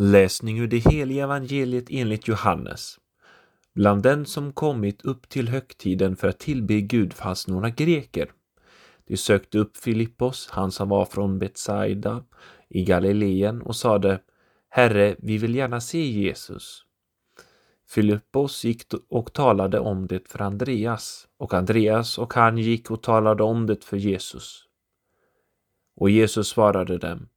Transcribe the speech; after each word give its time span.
Läsning 0.00 0.58
ur 0.58 0.66
det 0.66 0.78
heliga 0.78 1.24
evangeliet 1.24 1.84
enligt 1.90 2.28
Johannes. 2.28 2.98
Bland 3.74 4.02
den 4.02 4.26
som 4.26 4.52
kommit 4.52 5.02
upp 5.02 5.28
till 5.28 5.48
högtiden 5.48 6.16
för 6.16 6.28
att 6.28 6.38
tillbe 6.38 6.80
Gud 6.80 7.12
fanns 7.12 7.48
några 7.48 7.70
greker. 7.70 8.30
De 9.06 9.16
sökte 9.16 9.58
upp 9.58 9.76
Filippos, 9.76 10.48
han 10.50 10.72
som 10.72 10.88
var 10.88 11.04
från 11.04 11.38
Betsaida 11.38 12.24
i 12.68 12.84
Galileen 12.84 13.62
och 13.62 13.76
sade 13.76 14.20
Herre, 14.68 15.16
vi 15.18 15.38
vill 15.38 15.54
gärna 15.54 15.80
se 15.80 16.06
Jesus. 16.06 16.84
Filippos 17.88 18.64
gick 18.64 18.82
och 19.08 19.32
talade 19.32 19.78
om 19.78 20.06
det 20.06 20.28
för 20.28 20.42
Andreas 20.42 21.28
och 21.38 21.54
Andreas 21.54 22.18
och 22.18 22.34
han 22.34 22.58
gick 22.58 22.90
och 22.90 23.02
talade 23.02 23.42
om 23.42 23.66
det 23.66 23.84
för 23.84 23.96
Jesus. 23.96 24.64
Och 25.96 26.10
Jesus 26.10 26.48
svarade 26.48 26.98
dem 26.98 27.28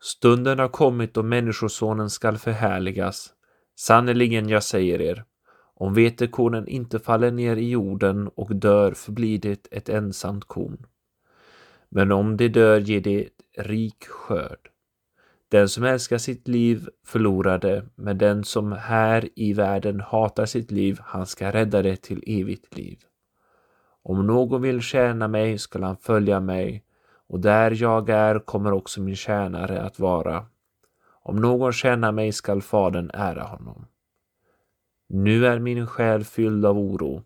Stunden 0.00 0.58
har 0.58 0.68
kommit 0.68 1.14
då 1.14 1.22
Människosonen 1.22 2.10
skall 2.10 2.38
förhärligas. 2.38 3.32
Sannerligen, 3.76 4.48
jag 4.48 4.62
säger 4.62 5.00
er, 5.00 5.24
om 5.74 5.94
vetekornen 5.94 6.68
inte 6.68 6.98
faller 6.98 7.30
ner 7.30 7.56
i 7.56 7.70
jorden 7.70 8.28
och 8.28 8.56
dör 8.56 8.92
förblir 8.92 9.38
det 9.38 9.66
ett 9.70 9.88
ensamt 9.88 10.44
korn. 10.44 10.86
Men 11.88 12.12
om 12.12 12.36
det 12.36 12.48
dör 12.48 12.80
ger 12.80 13.00
det 13.00 13.28
rik 13.56 14.04
skörd. 14.04 14.70
Den 15.50 15.68
som 15.68 15.84
älskar 15.84 16.18
sitt 16.18 16.48
liv 16.48 16.88
förlorar 17.06 17.58
det, 17.58 17.84
men 17.94 18.18
den 18.18 18.44
som 18.44 18.72
här 18.72 19.28
i 19.34 19.52
världen 19.52 20.00
hatar 20.00 20.46
sitt 20.46 20.70
liv, 20.70 20.98
han 21.02 21.26
ska 21.26 21.52
rädda 21.52 21.82
det 21.82 21.96
till 21.96 22.22
evigt 22.26 22.76
liv. 22.76 22.98
Om 24.02 24.26
någon 24.26 24.62
vill 24.62 24.82
tjäna 24.82 25.28
mig 25.28 25.58
skall 25.58 25.82
han 25.82 25.96
följa 25.96 26.40
mig, 26.40 26.84
och 27.28 27.40
där 27.40 27.82
jag 27.82 28.08
är 28.08 28.38
kommer 28.38 28.72
också 28.72 29.00
min 29.00 29.16
tjänare 29.16 29.82
att 29.82 29.98
vara. 29.98 30.46
Om 31.22 31.36
någon 31.36 31.72
tjänar 31.72 32.12
mig 32.12 32.32
skall 32.32 32.62
Fadern 32.62 33.10
ära 33.14 33.42
honom. 33.42 33.86
Nu 35.08 35.46
är 35.46 35.58
min 35.58 35.86
själ 35.86 36.24
fylld 36.24 36.66
av 36.66 36.78
oro. 36.78 37.22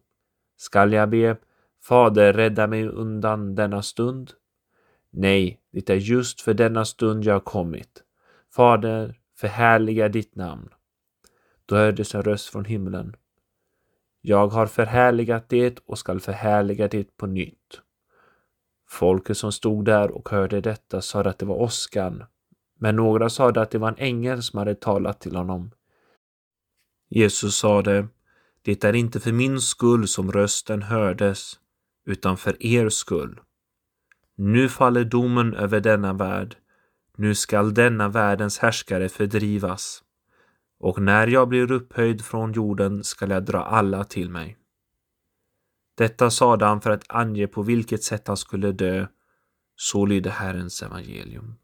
Skall 0.57 0.93
jag 0.93 1.09
be 1.09 1.37
Fader 1.83 2.33
rädda 2.33 2.67
mig 2.67 2.89
undan 2.89 3.55
denna 3.55 3.83
stund? 3.83 4.33
Nej, 5.11 5.61
det 5.73 5.91
är 5.91 5.97
just 5.97 6.41
för 6.41 6.55
denna 6.55 6.85
stund 6.85 7.25
jag 7.25 7.35
har 7.35 7.41
kommit. 7.41 8.03
Fader, 8.55 9.19
förhärliga 9.37 10.09
ditt 10.09 10.35
namn. 10.35 10.69
Då 11.67 11.77
hördes 11.77 12.15
en 12.15 12.23
röst 12.23 12.49
från 12.49 12.65
himlen. 12.65 13.17
Jag 14.21 14.49
har 14.49 14.67
förhärligat 14.67 15.49
det 15.49 15.79
och 15.87 15.99
skall 15.99 16.21
förhärliga 16.21 16.89
det 16.89 17.17
på 17.17 17.27
nytt. 17.27 17.81
Folket 18.93 19.37
som 19.37 19.53
stod 19.53 19.85
där 19.85 20.11
och 20.11 20.29
hörde 20.29 20.61
detta 20.61 21.03
sa 21.03 21.21
att 21.21 21.39
det 21.39 21.47
var 21.47 21.57
åskan, 21.57 22.25
men 22.79 22.97
några 22.97 23.31
sa 23.31 23.51
att 23.51 23.71
det 23.71 23.79
var 23.79 23.89
en 23.89 23.99
ängel 23.99 24.43
som 24.43 24.59
hade 24.59 24.75
talat 24.75 25.21
till 25.21 25.37
honom. 25.37 25.71
Jesus 27.09 27.57
sade, 27.57 28.09
det 28.63 28.85
är 28.85 28.95
inte 28.95 29.21
för 29.21 29.33
min 29.33 29.61
skull 29.61 30.09
som 30.09 30.33
rösten 30.33 30.83
hördes, 30.83 31.59
utan 32.07 32.37
för 32.37 32.67
er 32.67 32.89
skull. 32.89 33.41
Nu 34.37 34.69
faller 34.69 35.05
domen 35.05 35.55
över 35.55 35.81
denna 35.81 36.13
värld, 36.13 36.57
nu 37.17 37.35
skall 37.35 37.75
denna 37.75 38.09
världens 38.09 38.59
härskare 38.59 39.09
fördrivas, 39.09 40.03
och 40.81 41.03
när 41.03 41.27
jag 41.27 41.49
blir 41.49 41.73
upphöjd 41.73 42.25
från 42.25 42.53
jorden 42.53 43.05
skall 43.05 43.31
jag 43.31 43.45
dra 43.45 43.63
alla 43.63 44.05
till 44.05 44.31
mig. 44.31 44.59
Detta 46.03 46.31
sade 46.31 46.65
han 46.65 46.81
för 46.81 46.91
att 46.91 47.05
ange 47.09 47.47
på 47.47 47.63
vilket 47.63 48.03
sätt 48.03 48.29
han 48.29 48.37
skulle 48.37 48.73
dö. 48.73 49.07
Så 49.77 50.07
lyder 50.07 50.31
Herrens 50.31 50.83
evangelium. 50.83 51.55